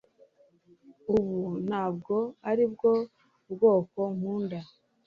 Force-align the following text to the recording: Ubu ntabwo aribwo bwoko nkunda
Ubu 1.15 1.39
ntabwo 1.65 2.15
aribwo 2.49 2.91
bwoko 3.51 3.99
nkunda 4.15 4.59